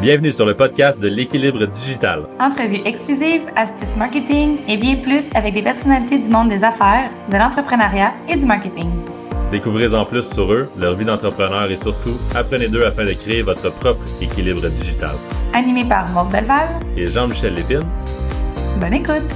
[0.00, 2.28] Bienvenue sur le podcast de l'équilibre digital.
[2.38, 7.36] Entrevues exclusives, astuces marketing et bien plus avec des personnalités du monde des affaires, de
[7.36, 8.88] l'entrepreneuriat et du marketing.
[9.50, 13.42] Découvrez en plus sur eux, leur vie d'entrepreneur et surtout, apprenez d'eux afin de créer
[13.42, 15.16] votre propre équilibre digital.
[15.52, 17.82] Animé par Maud Belval et Jean-Michel Lépine.
[18.80, 19.28] Bonne écoute!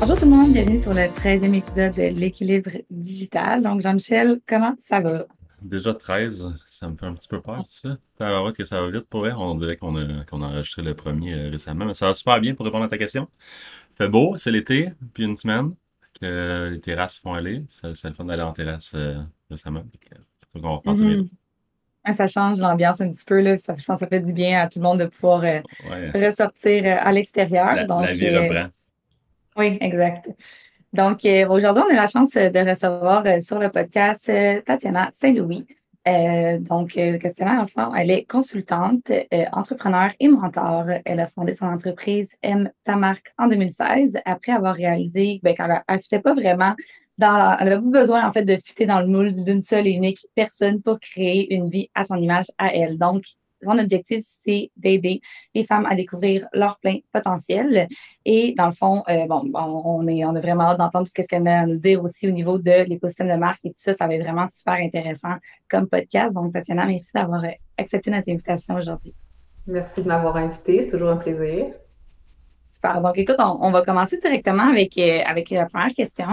[0.00, 3.62] Bonjour tout le monde, bienvenue sur le 13e épisode de l'équilibre digital.
[3.62, 5.26] Donc Jean-Michel, comment ça va?
[5.60, 6.52] Déjà 13,
[6.84, 7.96] ça me fait un petit peu peur, ça.
[8.18, 9.22] Que ça va vite pour.
[9.22, 12.40] On dirait qu'on a, qu'on a enregistré le premier euh, récemment, mais ça va super
[12.40, 13.28] bien pour répondre à ta question.
[13.94, 15.74] Fait beau, c'est l'été, puis une semaine
[16.20, 17.62] que les terrasses font aller.
[17.70, 19.18] C'est le fun d'aller en terrasse euh,
[19.50, 19.82] récemment.
[20.52, 22.14] C'est qu'on va faire ça mm-hmm.
[22.14, 23.40] Ça change l'ambiance un petit peu.
[23.40, 23.56] Là.
[23.56, 25.60] Ça, je pense que ça fait du bien à tout le monde de pouvoir euh,
[26.14, 27.74] ressortir à l'extérieur.
[27.74, 28.68] La, la vie reprend.
[29.56, 30.28] Oui, exact.
[30.92, 34.30] Donc, aujourd'hui, on a la chance de recevoir sur le podcast
[34.64, 35.66] Tatiana Saint-Louis.
[36.06, 40.86] Euh, donc, euh, Christina, en elle est consultante, euh, entrepreneur et mentor.
[41.04, 45.82] Elle a fondé son entreprise M Ta marque en 2016 après avoir réalisé ben, qu'elle
[46.12, 46.74] ne pas vraiment
[47.16, 50.26] dans elle avait besoin en fait de fitter dans le moule d'une seule et unique
[50.34, 52.98] personne pour créer une vie à son image à elle.
[52.98, 53.22] Donc,
[53.64, 55.20] son objectif, c'est d'aider
[55.54, 57.88] les femmes à découvrir leur plein potentiel.
[58.24, 61.26] Et dans le fond, euh, bon, on, est, on a vraiment hâte d'entendre tout ce
[61.26, 63.94] qu'elle a à nous dire aussi au niveau de l'écosystème de marque et tout ça.
[63.94, 65.34] Ça va être vraiment super intéressant
[65.68, 66.34] comme podcast.
[66.34, 67.48] Donc, Tatiana, merci d'avoir euh,
[67.78, 69.14] accepté notre invitation aujourd'hui.
[69.66, 70.82] Merci de m'avoir invité.
[70.82, 71.74] C'est toujours un plaisir.
[72.74, 73.00] Super.
[73.00, 76.26] Donc, écoute, on, va commencer directement avec, euh, avec la première question.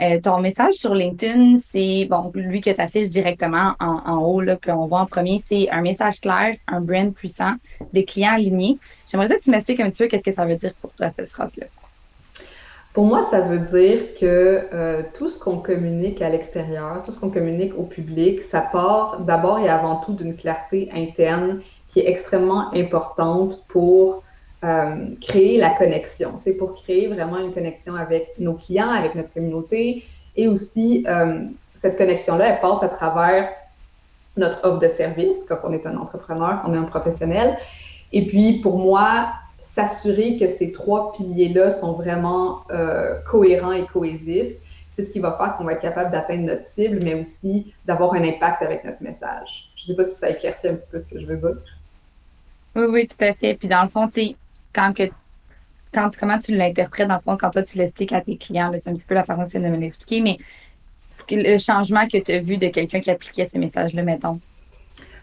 [0.00, 4.86] Euh, ton message sur LinkedIn, c'est, bon, lui que tu affiches directement en, haut, qu'on
[4.86, 7.54] voit en premier, c'est un message clair, un brand puissant,
[7.92, 8.78] des clients alignés.
[9.10, 11.28] J'aimerais que tu m'expliques un petit peu qu'est-ce que ça veut dire pour toi, cette
[11.28, 11.66] phrase-là.
[12.92, 17.18] Pour moi, ça veut dire que euh, tout ce qu'on communique à l'extérieur, tout ce
[17.18, 22.08] qu'on communique au public, ça part d'abord et avant tout d'une clarté interne qui est
[22.08, 24.22] extrêmement importante pour
[24.62, 30.04] euh, créer la connexion, pour créer vraiment une connexion avec nos clients, avec notre communauté.
[30.36, 33.48] Et aussi, euh, cette connexion-là, elle passe à travers
[34.36, 37.56] notre offre de service, quand on est un entrepreneur, on est un professionnel.
[38.12, 44.56] Et puis, pour moi, s'assurer que ces trois piliers-là sont vraiment euh, cohérents et cohésifs,
[44.90, 48.14] c'est ce qui va faire qu'on va être capable d'atteindre notre cible, mais aussi d'avoir
[48.14, 49.70] un impact avec notre message.
[49.76, 51.56] Je ne sais pas si ça éclaircit un petit peu ce que je veux dire.
[52.76, 53.54] Oui, oui, tout à fait.
[53.54, 54.34] Puis dans le fond, tu
[54.74, 55.04] quand que
[55.92, 58.88] quand, comment tu l'interprètes, dans le fond, quand toi, tu l'expliques à tes clients, c'est
[58.88, 60.38] un petit peu la façon que tu viens de me l'expliquer, mais
[61.30, 64.40] le changement que tu as vu de quelqu'un qui appliquait ce message-là, mettons?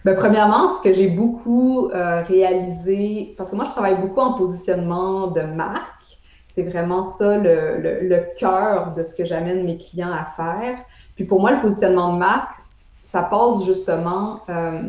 [0.06, 4.34] Bien, premièrement, ce que j'ai beaucoup euh, réalisé, parce que moi, je travaille beaucoup en
[4.34, 5.94] positionnement de marque,
[6.50, 10.78] c'est vraiment ça le, le, cœur de ce que j'amène mes clients à faire.
[11.16, 12.56] Puis pour moi, le positionnement de marque,
[13.04, 14.82] ça passe justement euh,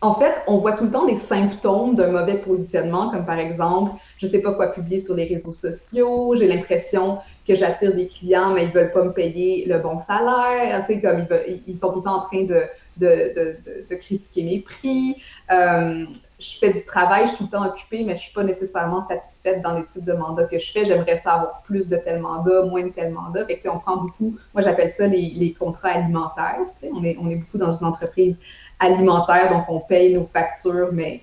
[0.00, 3.92] en fait, on voit tout le temps des symptômes d'un mauvais positionnement, comme par exemple,
[4.16, 8.06] je ne sais pas quoi publier sur les réseaux sociaux, j'ai l'impression que j'attire des
[8.06, 11.26] clients, mais ils ne veulent pas me payer le bon salaire, tu sais, comme
[11.66, 12.62] ils, sont tout le temps en train de,
[12.98, 15.16] de, critiquer mes prix.
[15.50, 16.04] Euh,
[16.38, 18.44] je fais du travail, je suis tout le temps occupée, mais je ne suis pas
[18.44, 20.84] nécessairement satisfaite dans les types de mandats que je fais.
[20.84, 23.44] J'aimerais ça avoir plus de tel mandat, moins de tel mandat.
[23.46, 26.60] Fait que, on prend beaucoup, moi j'appelle ça les, les contrats alimentaires.
[26.92, 28.38] On est, on est beaucoup dans une entreprise
[28.78, 31.20] alimentaire, donc on paye nos factures, mais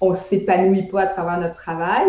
[0.00, 2.06] on ne s'épanouit pas à travers notre travail.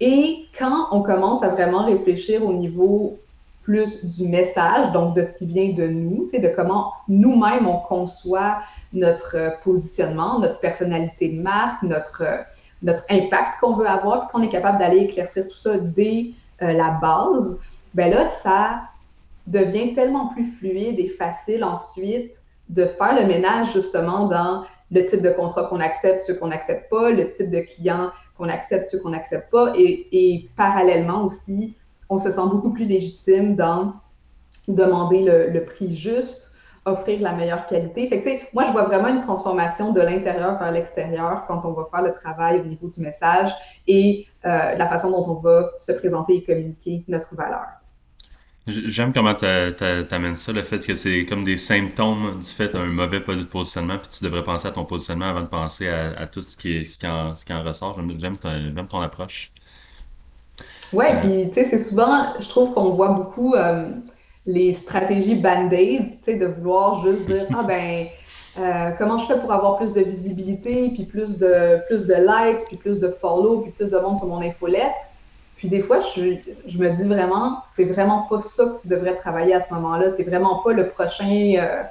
[0.00, 3.18] Et quand on commence à vraiment réfléchir au niveau
[3.62, 8.58] plus du message, donc de ce qui vient de nous, de comment nous-mêmes on conçoit
[8.92, 12.36] notre euh, positionnement, notre personnalité de marque, notre, euh,
[12.82, 16.30] notre impact qu'on veut avoir, qu'on est capable d'aller éclaircir tout ça dès
[16.62, 17.58] euh, la base,
[17.94, 18.82] ben là, ça
[19.48, 25.22] devient tellement plus fluide et facile ensuite de faire le ménage justement dans le type
[25.22, 28.98] de contrat qu'on accepte, ceux qu'on n'accepte pas, le type de client qu'on accepte, ceux
[29.00, 31.74] qu'on n'accepte pas, et, parallèlement aussi,
[32.08, 33.94] on se sent beaucoup plus légitime dans
[34.68, 36.52] demander le, le prix juste,
[36.86, 38.08] offrir la meilleure qualité.
[38.08, 41.86] Fait que, moi, je vois vraiment une transformation de l'intérieur vers l'extérieur quand on va
[41.90, 43.52] faire le travail au niveau du message
[43.88, 47.66] et euh, la façon dont on va se présenter et communiquer notre valeur.
[48.66, 52.86] J'aime comment tu amènes ça, le fait que c'est comme des symptômes du fait d'un
[52.86, 56.56] mauvais positionnement, puis tu devrais penser à ton positionnement avant de penser à, tout ce
[56.56, 58.00] qui, ce, qui en, ce qui en ressort.
[58.18, 58.50] J'aime ton,
[58.88, 59.52] ton, approche.
[60.92, 63.88] Ouais, euh, puis tu sais, c'est souvent, je trouve qu'on voit beaucoup euh,
[64.46, 68.06] les stratégies band-aid, tu sais, de vouloir juste dire, ah ben,
[68.58, 72.66] euh, comment je fais pour avoir plus de visibilité, puis plus de, plus de likes,
[72.66, 74.94] puis plus de follow, puis plus de monde sur mon infolette.
[75.56, 76.36] Puis des fois, je,
[76.66, 80.10] je me dis vraiment, c'est vraiment pas ça que tu devrais travailler à ce moment-là.
[80.10, 81.82] C'est vraiment pas le prochain, euh,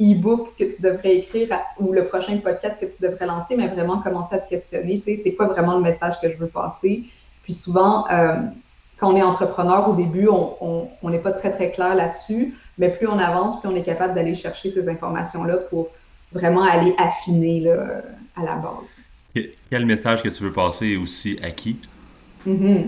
[0.00, 3.98] e-book que tu devrais écrire ou le prochain podcast que tu devrais lancer, mais vraiment
[3.98, 7.04] commencer à te questionner, tu sais, c'est quoi vraiment le message que je veux passer.
[7.42, 8.36] Puis souvent, euh,
[8.98, 13.06] quand on est entrepreneur, au début, on n'est pas très, très clair là-dessus, mais plus
[13.06, 15.88] on avance, plus on est capable d'aller chercher ces informations-là pour
[16.32, 18.02] vraiment aller affiner là,
[18.36, 19.48] à la base.
[19.70, 21.78] Quel message que tu veux passer aussi à qui?
[22.46, 22.86] Mm-hmm.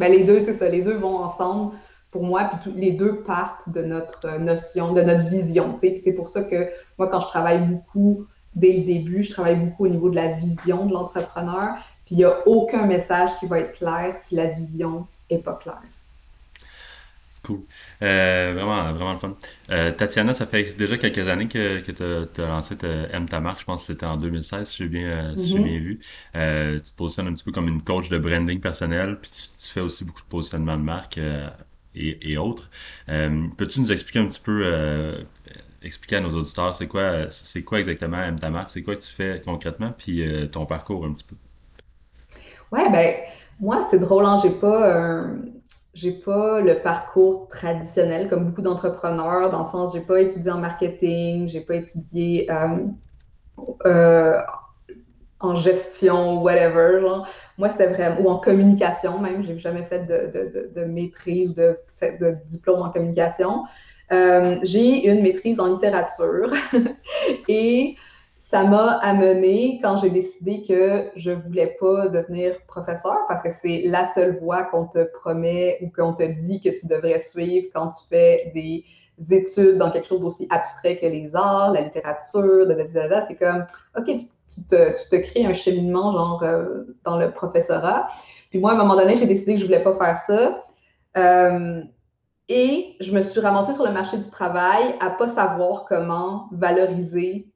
[0.00, 0.66] Ben, les deux, c'est ça.
[0.66, 1.74] Les deux vont ensemble
[2.10, 5.76] pour moi, puis les deux partent de notre notion, de notre vision.
[5.78, 8.24] C'est pour ça que moi, quand je travaille beaucoup
[8.54, 11.74] dès le début, je travaille beaucoup au niveau de la vision de l'entrepreneur.
[12.06, 15.52] Puis il n'y a aucun message qui va être clair si la vision n'est pas
[15.62, 15.82] claire.
[17.42, 17.60] Cool.
[18.02, 19.36] Euh, vraiment, vraiment le fun.
[19.70, 22.76] Euh, Tatiana, ça fait déjà quelques années que, que tu as, lancé
[23.12, 23.60] M ta marque.
[23.60, 25.62] Je pense que c'était en 2016, si j'ai bien, euh, mm-hmm.
[25.62, 25.98] bien vu.
[25.98, 29.80] tu te positionnes un petit peu comme une coach de branding personnel, puis tu, fais
[29.80, 31.18] aussi beaucoup de positionnement de marque
[31.94, 32.70] et, autres.
[33.06, 35.24] Peux-tu nous expliquer un petit peu,
[35.82, 39.02] expliquer à nos auditeurs, c'est quoi, c'est quoi exactement M ta marque, c'est quoi que
[39.02, 40.22] tu fais concrètement, puis
[40.52, 41.36] ton parcours un petit peu?
[42.70, 43.14] Ouais, ben,
[43.60, 45.24] moi, c'est drôle, hein, j'ai pas
[46.00, 50.58] j'ai pas le parcours traditionnel comme beaucoup d'entrepreneurs, dans le sens j'ai pas étudié en
[50.58, 52.86] marketing, j'ai pas étudié euh,
[53.84, 54.38] euh,
[55.40, 57.00] en gestion, whatever.
[57.00, 57.28] Genre.
[57.58, 61.78] Moi, c'était vraiment, ou en communication même, j'ai jamais fait de, de, de, maîtrise de,
[62.20, 63.64] de, diplôme en communication.
[64.12, 66.50] Euh, j'ai une maîtrise en littérature
[67.48, 67.96] et
[68.50, 73.82] ça m'a amené quand j'ai décidé que je voulais pas devenir professeur parce que c'est
[73.84, 77.90] la seule voie qu'on te promet ou qu'on te dit que tu devrais suivre quand
[77.90, 78.84] tu fais des
[79.32, 82.66] études dans quelque chose d'aussi abstrait que les arts, la littérature,
[83.28, 83.66] c'est comme,
[83.96, 88.08] OK, tu, te, crées un cheminement genre euh, dans le professorat.
[88.50, 90.64] Puis moi, à un moment donné, j'ai décidé que je voulais pas faire ça.
[91.16, 91.82] Euh,
[92.48, 97.46] et je me suis ramassée sur le marché du travail à pas savoir comment valoriser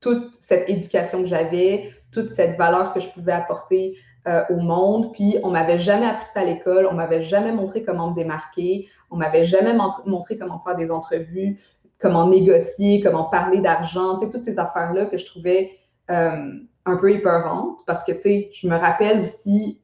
[0.00, 3.96] toute cette éducation que j'avais, toute cette valeur que je pouvais apporter
[4.26, 5.12] euh, au monde.
[5.12, 8.88] Puis on m'avait jamais appris ça à l'école, on m'avait jamais montré comment me démarquer,
[9.10, 9.74] on m'avait jamais
[10.06, 11.58] montré comment faire des entrevues,
[11.98, 15.72] comment négocier, comment parler d'argent, tu toutes ces affaires-là que je trouvais
[16.10, 16.52] euh,
[16.84, 17.78] un peu épeurantes.
[17.86, 19.80] Parce que, tu sais, je me rappelle aussi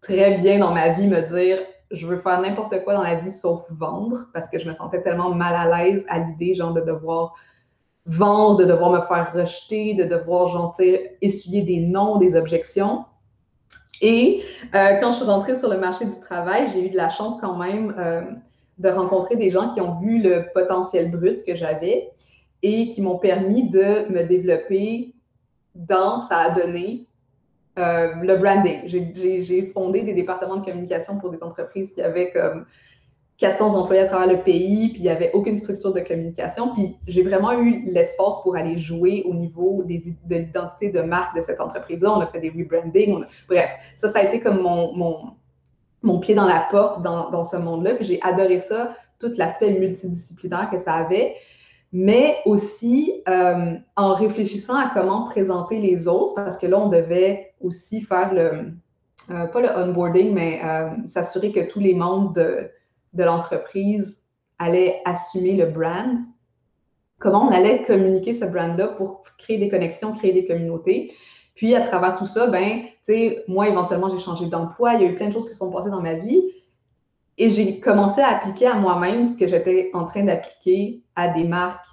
[0.00, 1.58] très bien dans ma vie me dire
[1.90, 5.02] je veux faire n'importe quoi dans la vie sauf vendre parce que je me sentais
[5.02, 7.34] tellement mal à l'aise à l'idée, genre, de devoir
[8.06, 13.04] vendre, de devoir me faire rejeter, de devoir, gentil, essuyer des noms, des objections.
[14.00, 14.42] Et
[14.74, 17.38] euh, quand je suis rentrée sur le marché du travail, j'ai eu de la chance
[17.40, 18.22] quand même euh,
[18.78, 22.10] de rencontrer des gens qui ont vu le potentiel brut que j'avais
[22.62, 25.14] et qui m'ont permis de me développer
[25.74, 27.06] dans, ça a donné
[27.78, 28.82] euh, le branding.
[28.86, 32.66] J'ai fondé des départements de communication pour des entreprises qui avaient comme
[33.38, 36.72] 400 employés à travers le pays, puis il n'y avait aucune structure de communication.
[36.74, 41.36] Puis j'ai vraiment eu l'espace pour aller jouer au niveau des, de l'identité de marque
[41.36, 42.12] de cette entreprise-là.
[42.12, 43.24] On a fait des rebranding.
[43.48, 45.18] Bref, ça, ça a été comme mon, mon,
[46.02, 47.94] mon pied dans la porte dans, dans ce monde-là.
[47.96, 51.34] Puis j'ai adoré ça, tout l'aspect multidisciplinaire que ça avait.
[51.92, 57.52] Mais aussi euh, en réfléchissant à comment présenter les autres, parce que là, on devait
[57.60, 58.72] aussi faire le,
[59.30, 62.70] euh, pas le onboarding, mais euh, s'assurer que tous les membres de
[63.16, 64.22] de l'entreprise
[64.58, 66.18] allait assumer le brand,
[67.18, 71.12] comment on allait communiquer ce brand-là pour créer des connexions, créer des communautés.
[71.54, 74.94] Puis, à travers tout ça, ben, tu sais, moi, éventuellement, j'ai changé d'emploi.
[74.94, 76.42] Il y a eu plein de choses qui sont passées dans ma vie.
[77.38, 81.44] Et j'ai commencé à appliquer à moi-même ce que j'étais en train d'appliquer à des
[81.44, 81.86] marques,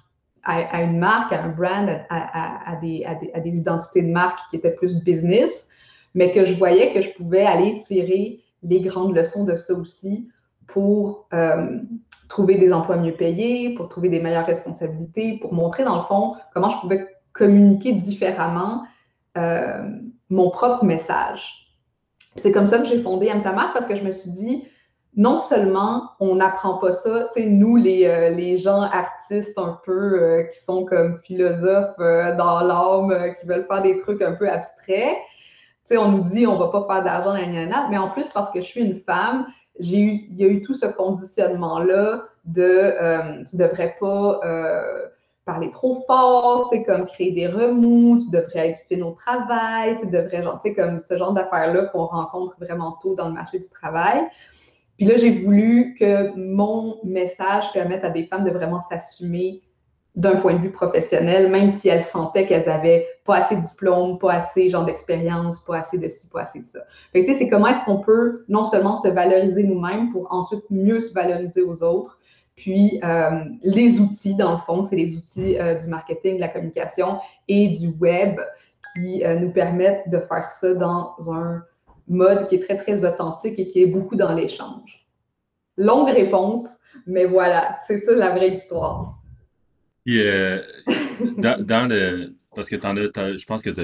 [0.44, 4.72] à, une marque, à un brand, à, des, à, des, identités de marque qui étaient
[4.72, 5.68] plus business,
[6.16, 10.30] mais que je voyais que je pouvais aller tirer les grandes leçons de ça aussi
[10.68, 11.80] pour euh,
[12.30, 16.36] trouver des emplois mieux payés, pour trouver des meilleures responsabilités, pour montrer dans le fond
[16.54, 18.84] comment je pouvais communiquer différemment
[19.38, 19.84] euh,
[20.30, 21.70] mon propre message.
[22.36, 24.68] C'est comme ça que j'ai fondé Amtamar parce que je me suis dit,
[25.16, 29.80] non seulement on n'apprend pas ça, tu sais, nous, les, euh, les, gens artistes un
[29.86, 35.18] peu qui sont comme philosophes dans l'âme, qui veulent faire des trucs un peu abstraits,
[35.86, 37.34] tu sais, on nous dit on va pas faire d'argent,
[37.90, 39.46] mais en plus parce que je suis une femme,
[39.80, 45.08] j'ai eu, il y a eu tout ce conditionnement-là de euh, tu devrais pas euh,
[45.46, 49.98] parler trop fort, tu sais, comme créer des remous, tu devrais être fine au travail,
[49.98, 53.34] tu devrais, genre, tu sais, comme ce genre d'affaires-là qu'on rencontre vraiment tôt dans le
[53.34, 54.28] marché du travail.
[54.98, 59.62] Puis là, j'ai voulu que mon message permette à des femmes de vraiment s'assumer
[60.16, 64.20] d'un point de vue professionnel, même si elles sentaient qu'elles avaient pas assez de diplôme,
[64.20, 66.82] pas assez genre d'expérience, pas assez de ci, pas assez de ça.
[67.12, 71.00] Fait que, c'est comment est-ce qu'on peut non seulement se valoriser nous-mêmes pour ensuite mieux
[71.00, 72.20] se valoriser aux autres,
[72.56, 73.00] Puis
[73.64, 77.90] les outils, dans le fond, c'est les outils du marketing, de la communication et du
[78.00, 78.40] web
[78.94, 81.64] qui nous permettent de faire ça dans un
[82.08, 85.08] mode qui est très, très authentique et qui est beaucoup dans l'échange.
[85.78, 86.78] Longue réponse,
[87.08, 89.18] mais voilà, c'est ça la vraie histoire.
[90.10, 90.62] Euh,
[91.38, 92.36] dans, le.
[92.56, 93.82] Parce que je pense que tu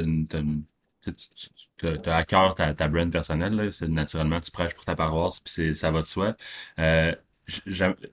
[2.07, 5.91] as, à cœur ta, brand personnelle, c'est naturellement, tu prêches pour ta paroisse, puis ça
[5.91, 6.33] va de soi.
[6.79, 7.13] Euh,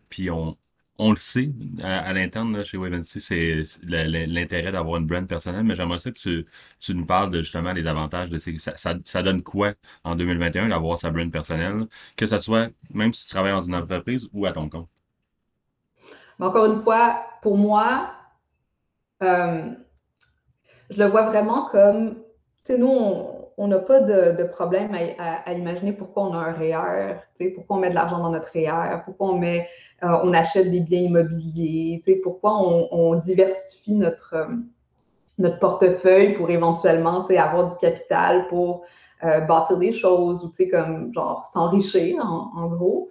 [0.08, 0.56] puis on,
[0.98, 1.50] on le sait
[1.82, 6.46] à, l'interne chez WebNC, c'est l'intérêt d'avoir une brand personnelle, mais j'aimerais ça que tu,
[6.80, 10.68] tu, nous parles de justement des avantages de ça, ça, ça donne quoi en 2021
[10.68, 11.86] d'avoir sa brand personnelle,
[12.16, 14.88] que ce soit même si tu travailles dans une entreprise ou à ton compte?
[16.40, 18.10] Encore une fois, pour moi,
[19.22, 19.70] euh,
[20.90, 22.16] je le vois vraiment comme,
[22.64, 22.90] tu sais, nous,
[23.58, 27.20] on n'a pas de, problème à, imaginer pourquoi on a un REER,
[27.54, 29.66] pourquoi on met de l'argent dans notre REER, pourquoi on, met,
[30.02, 34.46] euh, on achète des biens immobiliers, pourquoi on, diversifie notre, euh,
[35.38, 38.84] notre portefeuille pour éventuellement avoir du capital pour
[39.48, 43.08] bâtir des choses ou comme genre s'enrichir en, en, gros.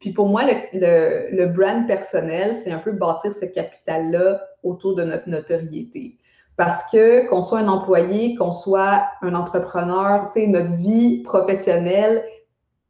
[0.00, 5.28] Puis pour moi, le, brand personnel, c'est un peu bâtir ce capital-là autour de notre
[5.28, 6.18] notoriété.
[6.56, 12.24] Parce que qu'on soit un employé, qu'on soit un entrepreneur, notre vie professionnelle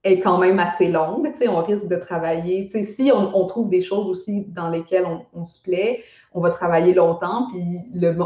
[0.04, 1.32] est quand même assez longue.
[1.48, 2.70] On risque de travailler.
[2.82, 7.48] Si on, trouve des choses aussi dans lesquelles on, se plaît, on va travailler longtemps.
[7.50, 7.62] Puis
[7.92, 8.16] le,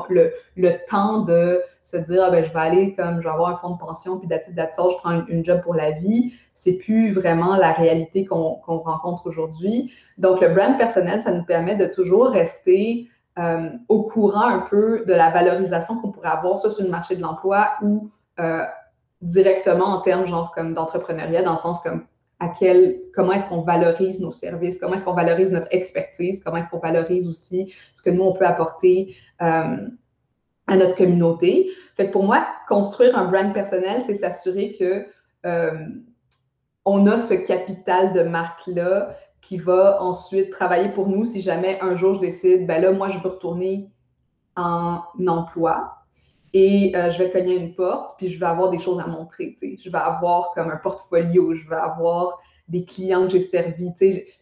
[0.57, 3.57] le temps de se dire, ah, ben, je vais aller comme, je vais avoir un
[3.57, 6.33] fonds de pension, puis d'attitude je prends une, job pour la vie.
[6.55, 9.93] C'est plus vraiment la réalité qu'on rencontre aujourd'hui.
[10.19, 13.09] Donc, le brand personnel, ça nous permet de toujours rester
[13.39, 17.17] euh, au courant un peu de la valorisation qu'on pourrait avoir, soit sur le marché
[17.17, 18.11] de l'emploi ou
[18.41, 18.63] euh,
[19.23, 22.05] directement en termes genre comme d'entrepreneuriat, dans le sens comme
[22.41, 26.57] à quel, comment est-ce qu'on valorise nos services, comment est-ce qu'on valorise notre expertise, comment
[26.57, 29.77] est-ce qu'on valorise aussi ce que nous, on peut apporter euh,
[30.73, 31.71] à notre communauté.
[32.13, 35.07] Pour moi, construire un brand personnel, c'est s'assurer que
[35.45, 35.87] euh,
[36.87, 41.95] on a ce capital de marque-là qui va ensuite travailler pour nous si jamais un
[41.95, 43.91] jour je décide, ben là, moi, je veux retourner
[44.57, 45.99] en emploi
[46.55, 49.55] et euh, je vais cogner une porte, puis je vais avoir des choses à montrer.
[49.61, 52.39] Je vais avoir comme un portfolio, je vais avoir
[52.69, 53.93] des clients que j'ai servis.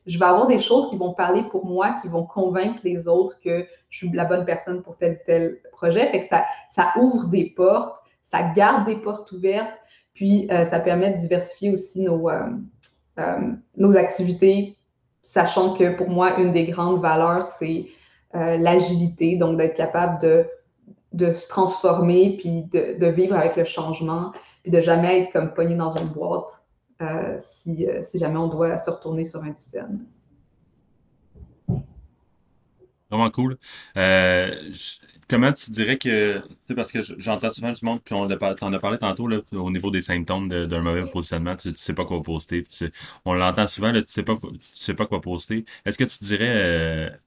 [0.06, 3.40] Je vais avoir des choses qui vont parler pour moi, qui vont convaincre les autres
[3.40, 6.08] que je suis la bonne personne pour tel tel projet.
[6.10, 9.74] Fait que ça, ça ouvre des portes, ça garde des portes ouvertes,
[10.14, 12.50] puis euh, ça permet de diversifier aussi nos, euh,
[13.18, 14.76] euh, nos activités,
[15.22, 17.86] sachant que pour moi, une des grandes valeurs, c'est
[18.32, 20.46] l'agilité, donc d'être capable de,
[21.12, 24.30] de se transformer, puis de, de, vivre avec le changement,
[24.62, 26.62] puis de jamais être comme pogné dans une boîte.
[27.00, 30.04] Euh, si, euh, si, jamais on doit se retourner sur un dizaine.
[33.10, 33.56] Vraiment cool.
[33.96, 34.70] Euh,
[35.26, 36.42] comment tu dirais que,
[36.74, 38.36] parce que j'entends souvent du monde, puis on en a
[38.78, 42.64] parlé tantôt là, au niveau des symptômes d'un mauvais positionnement, tu, sais pas quoi poster,
[43.24, 45.64] on l'entend souvent, tu sais pas, tu sais pas quoi poster.
[45.86, 47.18] Est-ce que tu dirais,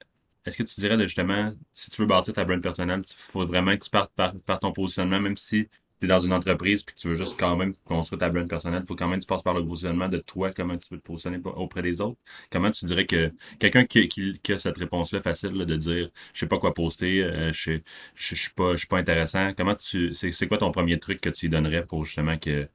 [0.46, 3.76] est-ce que tu dirais justement, si tu veux bâtir ta brand personnelle, il faut vraiment
[3.76, 5.68] que tu partes par, par ton positionnement, même si
[6.08, 8.96] dans une entreprise puis tu veux juste quand même construire ta brand personnelle, il faut
[8.96, 11.40] quand même que tu passes par le positionnement de toi, comment tu veux te positionner
[11.56, 12.18] auprès des autres.
[12.52, 13.30] Comment tu dirais que
[13.60, 17.80] quelqu'un qui, a cette réponse-là facile de dire je sais pas quoi poster, euh, je,
[18.16, 21.30] je, suis pas je suis pas intéressant, comment tu c'est quoi ton premier truc que
[21.30, 22.68] tu lui donnerais pour justement qu'il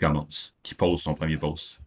[0.00, 1.80] commence, qu'il pose son premier post?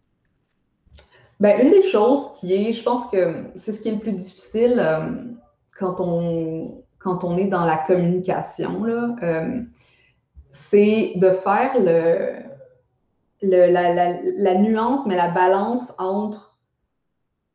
[1.40, 4.12] Ben, une des choses qui est, je pense que c'est ce qui est le plus
[4.12, 5.08] difficile euh,
[5.78, 9.62] quand on quand on est dans la communication, là, euh,
[10.50, 12.50] c'est de faire le,
[13.42, 16.56] la, nuance, mais la balance entre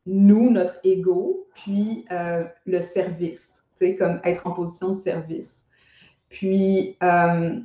[0.06, 3.64] nous, notre ego, puis euh, le service,
[3.98, 5.66] comme être en position de service.
[6.28, 7.58] Puis, euh,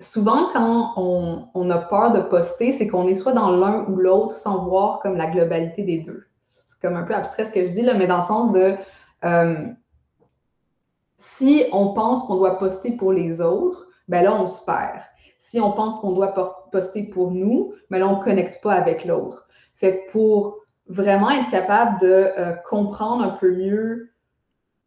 [0.00, 4.36] souvent, quand on, a peur de poster, c'est qu'on est soit dans l'un ou l'autre
[4.36, 6.24] sans voir comme la globalité des deux.
[6.48, 8.76] C'est comme un peu abstrait ce que je dis, là, mais dans le sens de
[9.24, 9.66] euh,
[11.18, 15.02] si on pense qu'on doit poster pour les autres, ben là, on se perd.
[15.38, 16.34] Si on pense qu'on doit
[16.72, 19.48] poster pour nous, ben là, on ne connecte pas avec l'autre.
[19.76, 24.10] Fait que pour vraiment être capable de euh, comprendre un peu mieux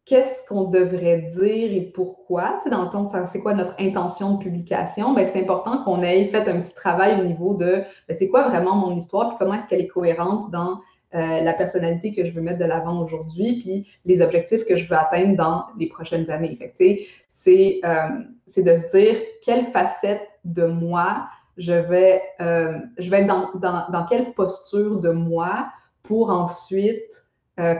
[0.04, 4.34] qu'est-ce qu'on devrait dire et pourquoi, tu sais, dans le temps, c'est quoi notre intention
[4.34, 8.16] de publication, ben, c'est important qu'on ait fait un petit travail au niveau de ben,
[8.18, 10.80] c'est quoi vraiment mon histoire, puis comment est-ce qu'elle est cohérente dans
[11.14, 14.88] euh, la personnalité que je veux mettre de l'avant aujourd'hui, puis les objectifs que je
[14.88, 16.58] veux atteindre dans les prochaines années.
[16.62, 18.08] Euh,
[18.46, 21.28] c'est de se dire quelle facette de moi
[21.58, 25.66] je vais, euh, être dans, quelle posture de moi
[26.02, 27.26] pour ensuite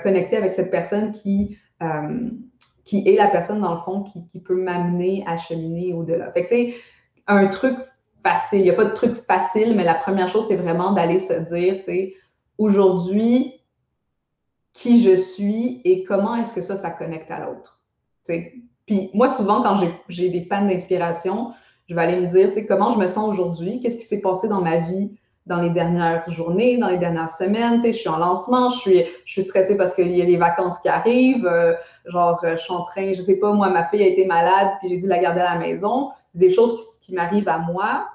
[0.03, 5.25] connecter avec cette personne qui, est la personne, dans le fond, qui, qui peut m'amener
[5.27, 6.31] à cheminer au-delà.
[6.33, 6.75] Fait
[7.27, 7.79] un truc
[8.23, 11.19] facile, il n'y a pas de truc facile, mais la première chose, c'est vraiment d'aller
[11.19, 12.15] se dire, tu sais,
[12.59, 13.61] aujourd'hui,
[14.73, 17.81] qui je suis et comment est-ce que ça, ça connecte à l'autre.
[18.87, 19.77] Puis moi, souvent, quand
[20.09, 21.53] j'ai des pannes d'inspiration,
[21.89, 24.61] je vais aller me dire, comment je me sens aujourd'hui, qu'est-ce qui s'est passé dans
[24.61, 25.11] ma vie
[25.47, 29.77] dans les dernières journées, dans les dernières semaines, je suis en lancement, je suis, stressée
[29.77, 31.75] parce qu'il y a les vacances qui arrivent, euh,
[32.07, 34.89] genre, je suis en train, je sais pas, moi, ma fille a été malade, puis
[34.89, 38.07] j'ai dû la garder à la maison, des choses qui m'arrivent à moi,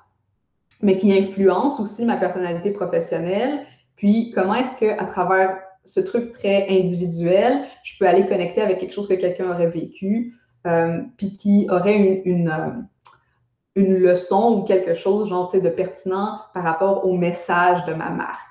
[0.81, 3.65] mais qui influencent aussi ma personnalité professionnelle,
[3.97, 8.79] puis comment est-ce que à travers ce truc très individuel, je peux aller connecter avec
[8.79, 10.35] quelque chose que quelqu'un aurait vécu,
[10.65, 12.69] euh, puis qui aurait une, euh,
[13.75, 18.41] une, leçon ou quelque chose genre, de pertinent par rapport au message de ma marque?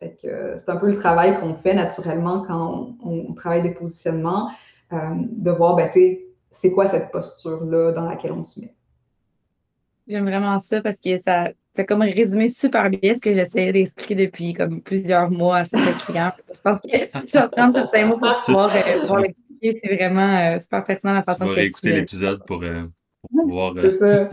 [0.00, 3.74] Fait que euh, c'est un peu le travail qu'on fait naturellement quand on, travaille des
[3.74, 4.50] positionnements,
[4.92, 5.90] de voir, ben,
[6.50, 8.72] c'est quoi cette posture-là dans laquelle on se met.
[10.06, 11.48] J'aime vraiment ça parce que ça,
[11.80, 15.92] as comme résumé super bien ce que j'essayais d'expliquer depuis comme plusieurs mois à certains
[15.92, 16.32] clients.
[16.48, 19.80] Je pense que je vais certains mots pour pouvoir, euh, l'expliquer.
[19.82, 22.84] C'est vraiment euh, super pertinent la façon tu vas réécouter l'épisode pour, euh,
[23.30, 23.74] pour, pouvoir.
[23.80, 24.30] C'est ça.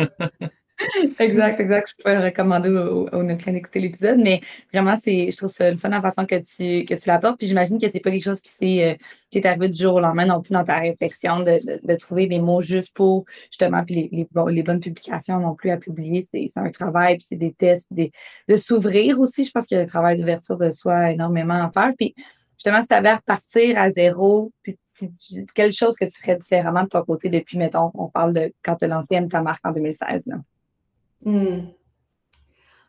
[1.19, 1.89] Exact, exact.
[1.89, 4.41] Je pourrais le recommander aux, aux d'écouter l'épisode, mais
[4.73, 7.37] vraiment, c'est, je trouve ça une fun la façon que tu, que tu l'apportes.
[7.37, 8.95] Puis j'imagine que c'est pas quelque chose qui, s'est, euh,
[9.29, 12.27] qui est arrivé du jour au lendemain non plus dans ta réflexion de, de, trouver
[12.27, 16.21] des mots juste pour justement, puis les, les, bonnes publications non plus à publier.
[16.21, 18.11] C'est, un travail, puis c'est des tests, puis
[18.47, 19.43] de s'ouvrir aussi.
[19.43, 21.93] Je pense qu'il y a le travail d'ouverture de soi énormément à faire.
[21.97, 22.15] Puis
[22.57, 24.77] justement, si tu avais à repartir à zéro, puis
[25.55, 28.75] quelque chose que tu ferais différemment de ton côté depuis, mettons, on parle de quand
[28.75, 30.27] tu as lancé ta marque en 2016.
[30.27, 30.35] Là?
[31.23, 31.67] Hmm.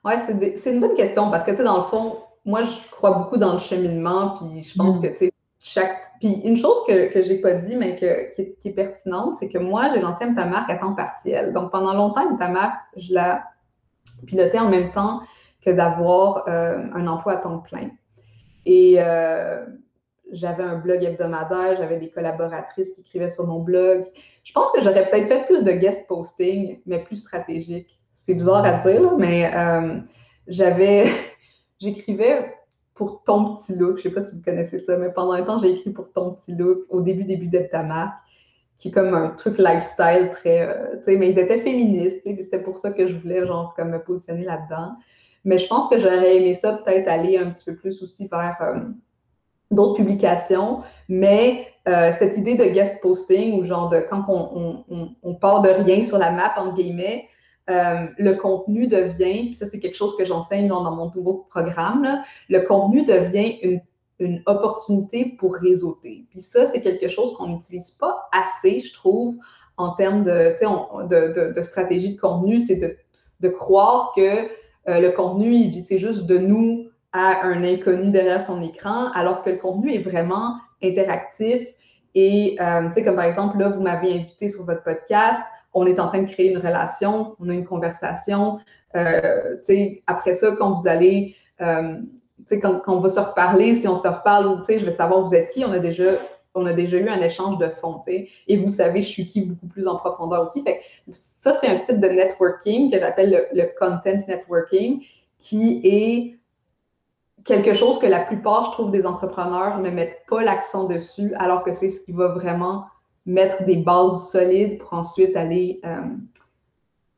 [0.04, 3.12] Ouais, c'est une bonne question parce que, tu sais, dans le fond, moi, je crois
[3.12, 5.02] beaucoup dans le cheminement, puis je pense hmm.
[5.02, 5.98] que, tu sais, chaque.
[6.20, 9.58] Puis une chose que, que j'ai pas dit, mais que, qui, est pertinente, c'est que
[9.58, 11.52] moi, j'ai lancé marque à temps partiel.
[11.52, 13.44] Donc, pendant longtemps, marque je la
[14.26, 15.20] pilotais en même temps
[15.64, 17.90] que d'avoir euh, un emploi à temps plein.
[18.66, 19.64] Et euh,
[20.30, 24.04] j'avais un blog hebdomadaire, j'avais des collaboratrices qui écrivaient sur mon blog.
[24.44, 28.64] Je pense que j'aurais peut-être fait plus de guest posting, mais plus stratégique c'est bizarre
[28.64, 29.98] à dire, mais euh,
[30.46, 31.06] j'avais,
[31.80, 32.54] j'écrivais
[32.94, 33.96] pour ton petit look.
[33.98, 36.32] Je sais pas si vous connaissez ça, mais pendant un temps, j'ai écrit pour ton
[36.32, 38.14] petit look au début, début de ta marque,
[38.78, 42.60] qui est comme un truc lifestyle très, euh, tu sais, mais ils étaient féministes, c'était
[42.60, 44.92] pour ça que je voulais, genre, comme me positionner là-dedans.
[45.44, 48.56] Mais je pense que j'aurais aimé ça peut-être aller un petit peu plus aussi vers
[48.60, 48.78] euh,
[49.72, 55.34] d'autres publications, mais cette idée de guest posting ou genre de quand on, on, on,
[55.34, 57.26] part de rien sur la map, entre guillemets,
[57.70, 62.22] euh, le contenu devient, puis ça c'est quelque chose que j'enseigne dans mon nouveau programme,
[62.48, 63.80] le contenu devient une,
[64.46, 66.26] opportunité pour réseauter.
[66.30, 69.34] Puis ça, c'est quelque chose qu'on n'utilise pas assez, je trouve,
[69.76, 72.76] en termes de, stratégie de contenu, c'est
[73.40, 74.20] de, croire que
[74.88, 79.50] euh, le contenu, c'est juste de nous à un inconnu derrière son écran, alors que
[79.50, 81.66] le contenu est vraiment interactif.
[82.14, 85.42] Et, euh, tu sais, comme par exemple, là, vous m'avez invité sur votre podcast,
[85.74, 88.58] on est en train de créer une relation, on a une conversation.
[88.96, 89.56] Euh,
[90.06, 91.96] après ça, quand vous allez, euh,
[92.50, 95.50] quand, quand, on va se reparler, si on se reparle, je vais savoir vous êtes
[95.50, 96.12] qui, on a déjà,
[96.76, 99.96] déjà eu un échange de fond, et vous savez, je suis qui beaucoup plus en
[99.96, 100.64] profondeur aussi.
[101.10, 105.02] Ça, c'est un type de networking que j'appelle le, content networking,
[105.38, 106.38] qui est
[107.44, 111.64] quelque chose que la plupart, je trouve, des entrepreneurs ne mettent pas l'accent dessus, alors
[111.64, 112.84] que c'est ce qui va vraiment
[113.26, 116.02] mettre des bases solides pour ensuite aller euh,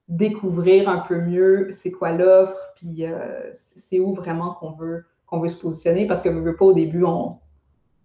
[0.09, 5.05] découvrir un peu mieux c'est quoi l'offre, puis euh, c'est où vraiment qu'on veut,
[5.41, 7.39] veut se positionner, parce que veut pas au début, on,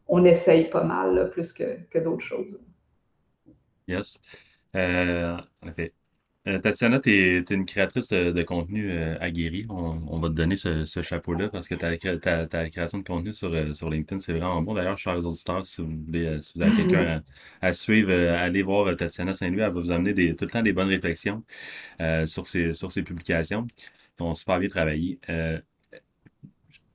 [0.08, 2.60] on essaye pas mal, plus que, que d'autres choses.
[3.88, 4.20] Yes.
[4.76, 5.94] Euh, en effet.
[6.50, 9.66] Euh, Tatiana, tu es, une créatrice de, contenu euh, aguerrie.
[9.70, 11.98] On, va te donner ce, chapeau-là parce que ta,
[12.70, 14.74] création de contenu sur, euh, sur LinkedIn, c'est vraiment bon.
[14.74, 17.24] D'ailleurs, chers auditeurs, si vous voulez, si vous avez quelqu'un
[17.62, 19.62] à, suivre, allez voir Tatiana Saint-Louis.
[19.62, 21.44] Elle va vous amener des, tout le temps des bonnes réflexions
[22.26, 23.68] sur, ses, sur ses publications.
[24.20, 25.20] Ils ont super bien travaillé.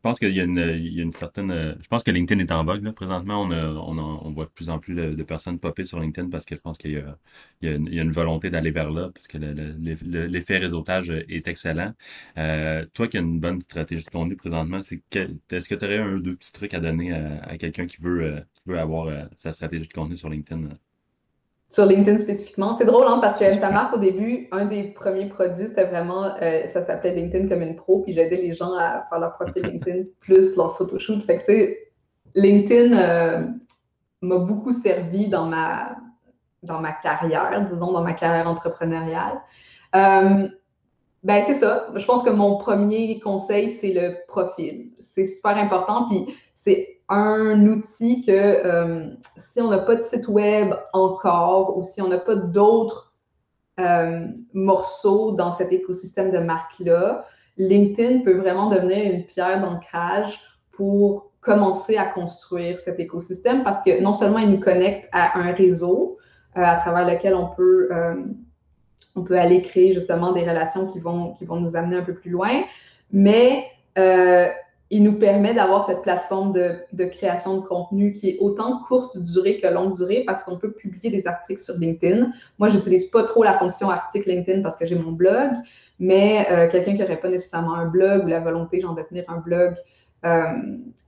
[0.04, 1.50] Je pense qu'il y, a une certaine.
[1.50, 2.84] Euh, je pense que LinkedIn est en vogue.
[2.84, 2.92] Là.
[2.92, 6.54] Présentement, on, on, voit de plus en plus de, personnes popper sur LinkedIn parce que
[6.54, 11.08] je pense qu'il y, y, a une volonté d'aller vers là, parce que l'effet réseautage
[11.08, 11.94] est excellent.
[12.36, 16.16] Euh, toi qui as une bonne stratégie de contenu présentement, est-ce que tu aurais un
[16.16, 19.52] ou deux petits trucs à donner à, quelqu'un qui veut, euh, qui veut avoir sa
[19.52, 20.68] stratégie de contenu sur LinkedIn?
[21.74, 22.74] Sur LinkedIn spécifiquement.
[22.74, 26.36] C'est drôle, hein, parce que ta marque, au début, un des premiers produits, c'était vraiment,
[26.40, 29.62] euh, ça s'appelait LinkedIn comme une pro, puis j'aidais les gens à faire leur profil
[29.64, 31.20] LinkedIn plus leur photoshoot.
[31.22, 31.92] Fait que, tu sais,
[32.36, 33.50] LinkedIn
[34.22, 35.96] m'a beaucoup servi dans ma,
[36.62, 39.40] dans ma carrière, disons, dans ma carrière entrepreneuriale.
[41.24, 41.88] Ben, c'est ça.
[41.94, 44.92] Je pense que mon premier conseil, c'est le profil.
[45.00, 46.06] C'est super important.
[46.08, 51.82] Puis c'est un outil que euh, si on n'a pas de site web encore ou
[51.82, 53.12] si on n'a pas d'autres
[53.78, 60.40] euh, morceaux dans cet écosystème de marque-là, LinkedIn peut vraiment devenir une pierre d'ancrage
[60.72, 65.52] pour commencer à construire cet écosystème parce que non seulement il nous connecte à un
[65.52, 66.18] réseau
[66.56, 67.90] euh, à travers lequel on peut
[69.16, 72.14] on peut aller créer justement des relations qui vont, qui vont nous amener un peu
[72.14, 72.64] plus loin,
[73.12, 73.64] mais
[74.90, 79.58] il nous permet d'avoir cette plateforme de, création de contenu qui est autant courte durée
[79.58, 82.30] que longue durée parce qu'on peut publier des articles sur LinkedIn.
[82.58, 85.50] Moi, je n'utilise pas trop la fonction article LinkedIn parce que j'ai mon blog,
[85.98, 89.24] mais euh, quelqu'un qui n'aurait pas nécessairement un blog ou la volonté, genre, de tenir
[89.28, 89.74] un blog
[90.24, 90.46] euh,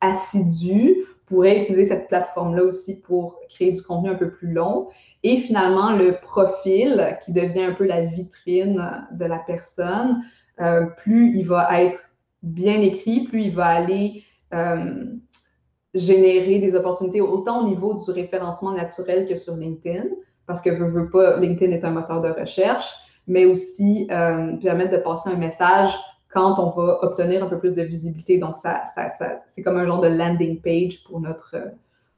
[0.01, 4.89] assidu pourrait utiliser cette plateforme-là aussi pour créer du contenu un peu plus long.
[5.23, 10.23] Et finalement, le profil qui devient un peu la vitrine de la personne,
[10.61, 12.01] euh, plus il va être
[12.47, 14.23] bien écrit, plus il va aller
[14.55, 15.05] euh,
[15.95, 20.05] générer des opportunités autant au niveau du référencement naturel que sur LinkedIn,
[20.47, 22.89] parce que veux, veux pas, LinkedIn est un moteur de recherche,
[23.27, 25.93] mais aussi euh, permettre de passer un message
[26.29, 28.39] quand on va obtenir un peu plus de visibilité.
[28.39, 29.09] Donc, ça, ça,
[29.47, 31.57] c'est comme un genre de landing page pour notre,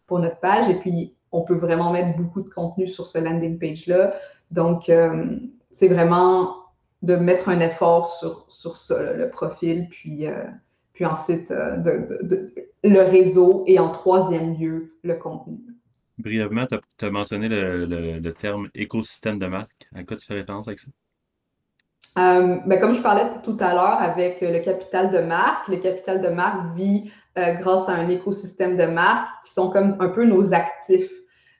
[0.06, 0.68] pour notre page.
[0.68, 4.14] Et puis, on peut vraiment mettre beaucoup de contenu sur ce landing page-là.
[4.50, 5.36] Donc, euh,
[5.70, 6.54] c'est vraiment
[7.02, 10.44] de mettre un effort sur, sur ça, le profil, puis, euh,
[10.92, 12.52] puis ensuite euh, de,
[12.84, 15.58] le réseau et en troisième lieu, le contenu.
[16.18, 19.88] Brièvement, tu as, mentionné le, terme écosystème de marque.
[19.94, 20.88] À quoi tu fais référence avec ça?
[22.16, 26.28] Ben, comme je parlais tout à l'heure avec le capital de marque, le capital de
[26.28, 31.08] marque vit grâce à un écosystème de marque qui sont comme un peu nos actifs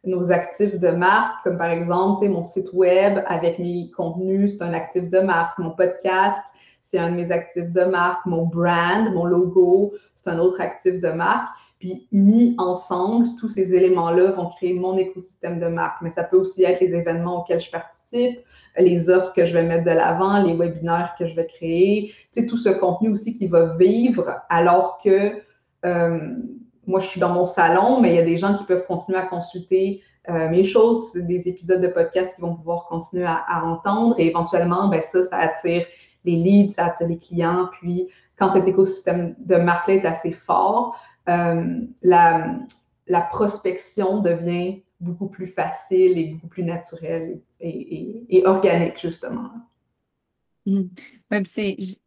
[0.05, 4.73] nos actifs de marque, comme par exemple mon site web avec mes contenus, c'est un
[4.73, 5.59] actif de marque.
[5.59, 6.43] Mon podcast,
[6.83, 8.25] c'est un de mes actifs de marque.
[8.27, 11.49] Mon brand, mon logo, c'est un autre actif de marque.
[11.79, 16.03] Puis mis ensemble, tous ces éléments-là vont créer mon écosystème de marque.
[16.03, 18.41] Mais ça peut aussi être les événements auxquels je participe,
[18.77, 22.41] les offres que je vais mettre de l'avant, les webinaires que je vais créer, tu
[22.41, 25.43] sais, tout ce contenu aussi qui va vivre alors que
[25.85, 26.37] euh,
[26.89, 29.19] moi, je suis dans mon salon, mais il y a des gens qui peuvent continuer
[29.19, 34.15] à consulter euh, mes choses, des épisodes de podcast qui vont pouvoir continuer à, entendre
[34.19, 35.85] et éventuellement, ben ça, ça attire
[36.25, 37.69] les leads, ça attire les clients.
[37.73, 40.97] Puis, quand cet écosystème de marque-là est assez fort,
[41.29, 49.51] euh, la, prospection devient beaucoup plus facile et beaucoup plus naturelle et organique, justement.
[50.69, 50.91] Mmh.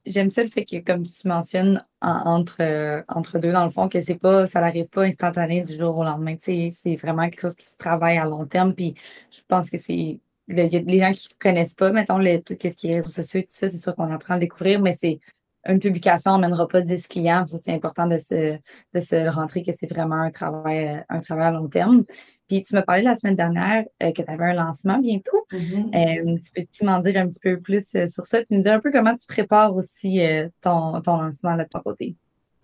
[0.06, 3.90] j'aime ça le fait que, comme tu mentionnes, entre, euh, entre deux, dans le fond,
[3.90, 6.36] que c'est pas, ça n'arrive pas instantané du jour au lendemain.
[6.40, 8.74] C'est vraiment quelque chose qui se travaille à long terme.
[8.76, 8.96] Puis
[9.32, 10.20] je pense que c'est.
[10.48, 13.70] Les gens qui ne connaissent pas, mettons, tout ce qui est réseaux sociaux tout ça,
[13.70, 15.20] c'est sûr qu'on apprend à le découvrir, mais c'est
[15.68, 17.46] une publication n'emmènera pas 10 clients.
[17.48, 18.58] Ça, c'est important de se,
[18.94, 22.04] de se rentrer que c'est vraiment un travail, un travail à long terme.
[22.52, 25.48] Puis tu m'as parlé la semaine dernière euh, que tu avais un lancement bientôt.
[25.54, 25.96] Mm-hmm.
[25.96, 28.40] Euh, tu peux-tu m'en dire un petit peu plus euh, sur ça?
[28.40, 30.20] Puis me dire un peu comment tu prépares aussi
[30.60, 32.18] ton, ton, lancement de ton côté.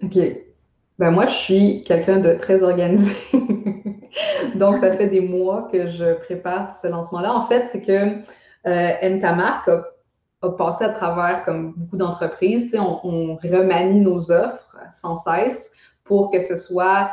[0.03, 0.17] OK.
[0.99, 3.15] Ben moi, je suis quelqu'un de très organisé.
[4.55, 7.33] Donc, ça fait des mois que je prépare ce lancement-là.
[7.33, 8.23] En fait, c'est que
[8.65, 15.15] ta marque a, passé à travers, comme beaucoup d'entreprises, on, on remanie nos offres sans
[15.15, 15.71] cesse
[16.03, 17.09] pour que ce soit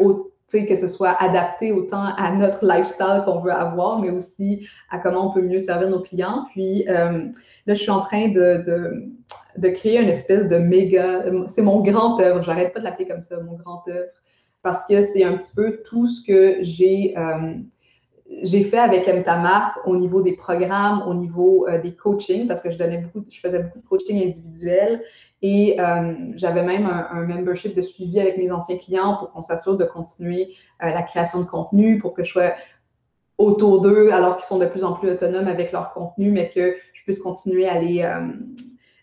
[0.00, 4.98] au que ce soit adapté autant à notre lifestyle qu'on veut avoir, mais aussi à
[4.98, 6.46] comment on peut mieux servir nos clients.
[6.50, 7.26] Puis euh,
[7.66, 8.64] là, je suis en train de,
[9.56, 13.22] de, créer une espèce de méga, c'est mon grand œuvre, j'arrête pas de l'appeler comme
[13.22, 14.08] ça, mon grand œuvre,
[14.62, 17.54] parce que c'est un petit peu tout ce que j'ai euh,
[18.42, 22.60] j'ai fait avec M marque au niveau des programmes, au niveau euh, des coachings, parce
[22.60, 25.02] que je donnais beaucoup, je faisais beaucoup de coaching individuel
[25.46, 29.76] et euh, j'avais même un, membership de suivi avec mes anciens clients pour qu'on s'assure
[29.76, 32.54] de continuer euh, la création de contenu, pour que je sois
[33.36, 36.76] autour d'eux alors qu'ils sont de plus en plus autonomes avec leur contenu, mais que
[36.94, 38.00] je puisse continuer à les,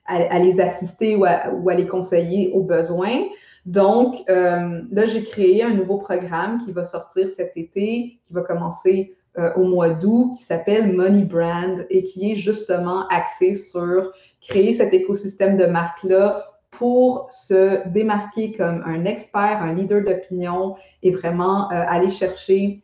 [0.08, 3.26] à, les assister ou à, les conseiller aux besoins.
[3.68, 9.16] Donc, là, j'ai créé un nouveau programme qui va sortir cet été, qui va commencer
[9.38, 14.74] euh, au mois d'août qui s'appelle Money Brand et qui est justement axé sur créer
[14.74, 21.72] cet écosystème de marque-là pour se démarquer comme un expert, un leader d'opinion et vraiment
[21.72, 22.84] euh, aller chercher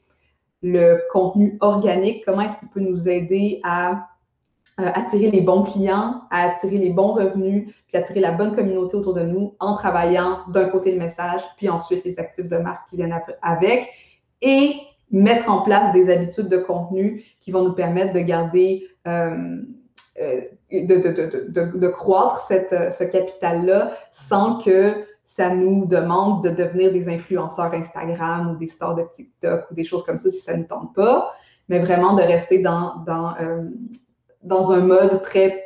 [0.61, 4.07] le contenu organique, comment est-ce qu'il peut nous aider à
[4.77, 9.13] attirer les bons clients, à attirer les bons revenus, puis attirer la bonne communauté autour
[9.15, 12.95] de nous en travaillant d'un côté le message, puis ensuite les actifs de marque qui
[12.95, 13.89] viennent avec,
[14.41, 14.75] et
[15.09, 19.61] mettre en place des habitudes de contenu qui vont nous permettre de garder, euh,
[20.19, 27.73] euh, de, croître cette, ce capital-là sans que ça nous demande de devenir des influenceurs
[27.73, 30.67] Instagram ou des stars de TikTok ou des choses comme ça si ça ne nous
[30.67, 31.33] tente pas,
[31.69, 33.63] mais vraiment de rester dans, dans, euh,
[34.43, 35.63] dans un mode très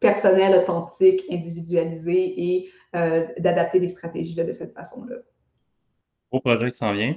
[0.00, 2.70] personnel, authentique, individualisé et
[3.38, 5.16] d'adapter les stratégies de cette façon-là.
[6.30, 7.14] Au projet qui s'en vient?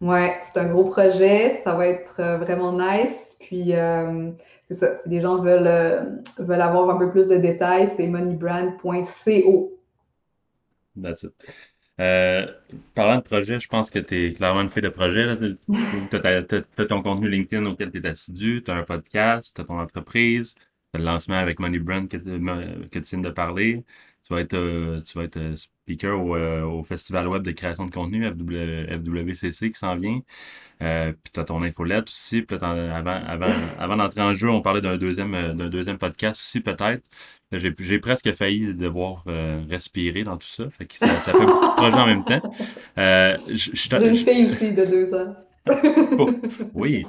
[0.00, 3.25] Ouais, c'est un gros projet, ça va être euh, vraiment nice.
[3.46, 4.30] Puis, euh,
[4.64, 6.02] c'est ça, si les gens veulent, euh,
[6.38, 9.72] veulent avoir un peu plus de détails, c'est moneybrand.co.
[11.00, 11.32] That's it.
[12.94, 15.36] parlant de projet, je pense que tu es clairement une fille de projet.
[16.10, 19.64] Tu as, ton contenu LinkedIn auquel tu es assidu, tu as un podcast, tu as
[19.64, 20.62] ton entreprise, tu
[20.94, 22.16] as le lancement avec MoneyBrand que,
[22.88, 23.84] que tu viens de parler.
[24.26, 27.86] Tu vas être, euh, tu vas être euh, speaker euh, au, Festival Web de création
[27.86, 30.20] de contenu, FWCC, qui s'en vient.
[30.80, 32.42] puis tu as ton infolette aussi.
[32.42, 36.60] Puis avant, avant, avant d'entrer en jeu, on parlait d'un deuxième, d'un deuxième podcast aussi,
[36.60, 37.04] peut-être.
[37.52, 39.24] J'ai, presque failli devoir
[39.70, 40.68] respirer dans tout ça.
[40.70, 42.42] Fait que ça, ça fait beaucoup de projets en même temps.
[42.96, 45.36] J'ai une fille aussi de deux ans.
[46.74, 47.04] Oui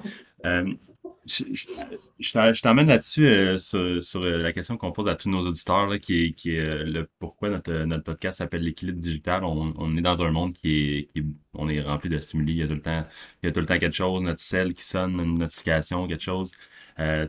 [1.28, 6.34] je, t'emmène là-dessus euh, sur, euh, la question qu'on pose à tous nos auditeurs, qui
[6.46, 9.44] est, euh, pourquoi notre, podcast s'appelle l'équilibre digital.
[9.44, 12.54] On, est dans un monde qui est, on est rempli de stimuli.
[12.54, 13.04] Il y a tout le temps,
[13.44, 16.24] il y a tout le temps quelque chose, notre cell qui sonne, une notification, quelque
[16.24, 16.52] chose.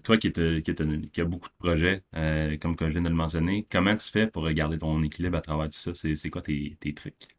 [0.05, 0.62] toi qui, est,
[1.12, 2.03] qui, a beaucoup de projets,
[2.61, 5.67] comme je viens de le mentionner, comment tu fais pour garder ton équilibre à travers
[5.67, 5.93] tout ça?
[5.95, 7.38] C'est quoi tes trucs?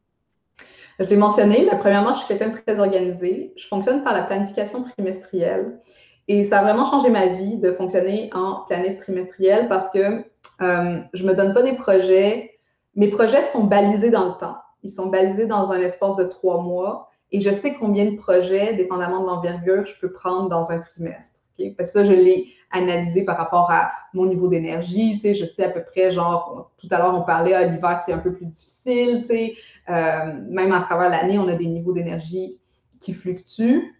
[1.00, 3.54] Je l'ai mentionné, mais premièrement, je suis quelqu'un de très organisé.
[3.56, 5.80] Je fonctionne par la planification trimestrielle.
[6.28, 10.24] Et ça a vraiment changé ma vie de fonctionner en planète trimestrielle parce que
[10.62, 12.52] euh, je ne me donne pas des projets.
[12.96, 14.58] Mes projets sont balisés dans le temps.
[14.84, 18.76] Ils sont balisés dans un espace de trois mois et je sais combien de projets,
[18.76, 21.40] dépendamment de l'envergure, je peux prendre dans un trimestre.
[21.78, 25.20] Parce que ça, je l'ai analysé par rapport à mon niveau d'énergie.
[25.24, 28.20] Je sais à peu près, genre, tout à l'heure, on parlait, ah, l'hiver, c'est un
[28.20, 29.26] peu plus difficile.
[29.90, 32.60] Même à travers l'année, on a des niveaux d'énergie
[33.02, 33.96] qui fluctuent.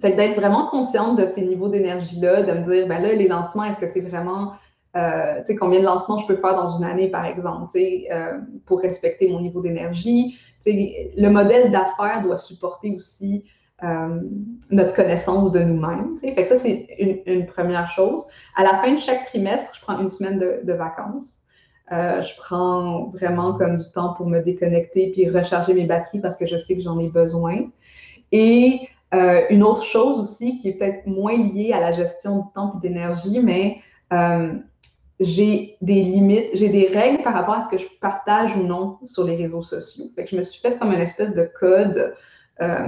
[0.00, 3.64] Fait d'être vraiment consciente de ces niveaux d'énergie-là, de me dire, ben là, les lancements,
[3.64, 4.54] est-ce que c'est vraiment,
[4.96, 7.78] euh, tu sais, combien de lancements je peux faire dans une année, par exemple, tu
[7.78, 10.36] sais, euh, pour respecter mon niveau d'énergie?
[10.64, 13.44] Tu sais, le modèle d'affaires doit supporter aussi
[13.84, 14.20] euh,
[14.70, 16.18] notre connaissance de nous-mêmes.
[16.18, 16.88] Fait que ça, c'est
[17.26, 18.26] une, première chose.
[18.56, 21.41] À la fin de chaque trimestre, je prends une semaine de vacances.
[21.92, 26.46] Je prends vraiment comme du temps pour me déconnecter puis recharger mes batteries parce que
[26.46, 27.66] je sais que j'en ai besoin.
[28.32, 32.46] Et euh, une autre chose aussi qui est peut-être moins liée à la gestion du
[32.54, 33.78] temps et d'énergie, mais
[34.12, 34.54] euh,
[35.20, 38.98] j'ai des limites, j'ai des règles par rapport à ce que je partage ou non
[39.04, 40.06] sur les réseaux sociaux.
[40.14, 42.14] Fait que je me suis fait comme une espèce de code.
[42.62, 42.86] Euh,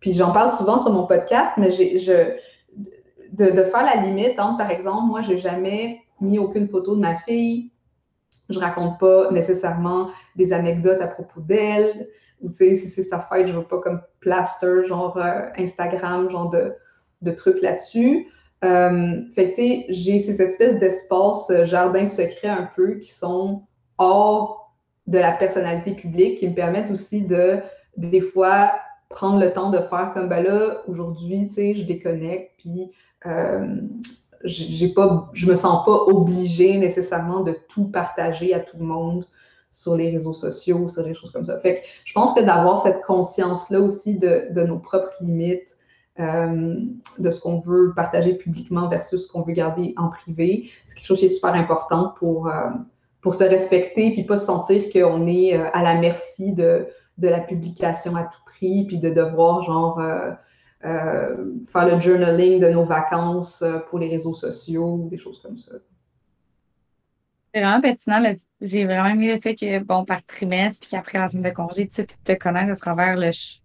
[0.00, 1.70] puis j'en parle souvent sur mon podcast, mais
[3.32, 7.16] de, faire la limite entre, par exemple, moi, j'ai jamais mis aucune photo de ma
[7.18, 7.70] fille.
[8.48, 12.08] Je raconte pas nécessairement des anecdotes à propos d'elle.
[12.40, 16.30] Ou tu sais, si c'est sa fête, je veux pas comme plaster, genre euh, Instagram,
[16.30, 16.74] genre de,
[17.22, 18.28] de trucs là-dessus.
[18.64, 23.62] Euh, fait tu j'ai ces espèces d'espaces euh, jardins secrets un peu qui sont
[23.98, 24.74] hors
[25.06, 27.60] de la personnalité publique, qui me permettent aussi de,
[27.96, 28.72] des fois,
[29.08, 32.90] prendre le temps de faire comme, ben là, aujourd'hui, tu sais, je déconnecte, puis
[34.44, 39.26] j'ai pas, je me sens pas obligée nécessairement de tout partager à tout le monde
[39.70, 41.58] sur les réseaux sociaux, sur des choses comme ça.
[41.60, 45.76] Fait que je pense que d'avoir cette conscience-là aussi de, nos propres limites,
[46.18, 46.76] euh,
[47.18, 51.06] de ce qu'on veut partager publiquement versus ce qu'on veut garder en privé, c'est quelque
[51.06, 52.70] chose qui est super important pour, euh,
[53.20, 56.86] pour se respecter puis pas se sentir qu'on est euh, à la merci de,
[57.18, 60.00] de la publication à tout prix puis de devoir genre
[60.82, 65.72] faire le journaling de nos vacances pour les réseaux sociaux, des choses comme ça.
[67.56, 68.22] C'est vraiment pertinent.
[68.60, 71.88] J'ai vraiment aimé le fait que, bon, par trimestre, puis qu'après la semaine de congé,
[71.88, 73.16] tu te connaître à travers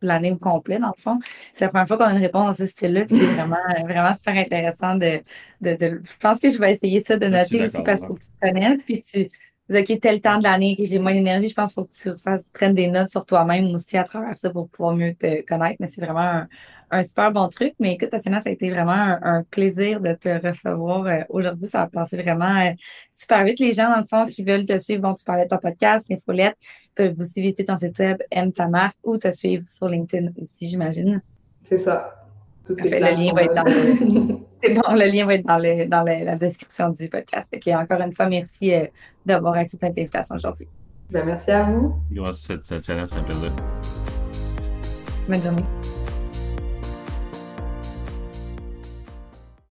[0.01, 1.19] l'année au complet, dans le fond.
[1.51, 4.13] C'est la première fois qu'on a une réponse dans ce style-là, puis c'est vraiment, vraiment
[4.13, 5.21] super intéressant de,
[5.59, 8.21] de, Je pense que je vais essayer ça de noter aussi parce qu'il faut que
[8.21, 9.29] tu te connaisses, puis tu.
[9.69, 12.21] OK, tel temps de l'année que j'ai moins d'énergie, je pense qu'il faut que tu
[12.21, 15.77] fasses, prennes des notes sur toi-même aussi à travers ça pour pouvoir mieux te connaître.
[15.79, 16.47] Mais c'est vraiment un,
[16.91, 17.73] un super bon truc.
[17.79, 21.67] Mais écoute, Tatiana, ça a été vraiment un, plaisir de te recevoir euh, aujourd'hui.
[21.69, 22.71] Ça a passé vraiment euh,
[23.11, 23.59] super vite.
[23.59, 26.07] Les gens, dans le fond, qui veulent te suivre, bon, tu parlais de ton podcast,
[26.11, 26.57] Infolette,
[26.95, 30.67] peuvent aussi visiter ton site web, aime ta marque ou te suivre sur LinkedIn aussi,
[30.69, 31.21] j'imagine.
[31.63, 32.25] C'est ça.
[32.65, 34.35] toutes ces le lien va être dans plateformes-là.
[34.63, 37.49] C'est bon, le lien va être dans, le- dans le- la description du podcast.
[37.49, 38.85] Fait que, encore une fois, merci euh,
[39.25, 40.67] d'avoir accepté cette invitation aujourd'hui.
[41.09, 41.95] Ben, merci à vous.
[42.11, 43.51] Merci, Tatiana, c'est un plaisir.
[45.27, 46.00] Bonne journée.